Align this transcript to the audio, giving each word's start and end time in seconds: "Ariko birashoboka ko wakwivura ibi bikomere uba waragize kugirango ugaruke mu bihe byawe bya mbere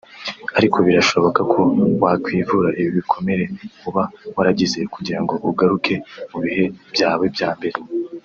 "Ariko 0.57 0.77
birashoboka 0.87 1.41
ko 1.51 1.59
wakwivura 2.03 2.69
ibi 2.79 2.89
bikomere 2.97 3.43
uba 3.87 4.03
waragize 4.35 4.79
kugirango 4.93 5.33
ugaruke 5.49 5.93
mu 6.31 6.37
bihe 6.43 6.65
byawe 6.93 7.25
bya 7.35 7.49
mbere 7.57 7.77